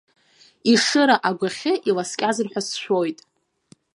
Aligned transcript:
Ешыра 0.71 1.15
агәахьы 1.29 1.73
иласкьазар 1.89 2.47
ҳәа 2.51 2.61
сшәоит. 2.67 3.19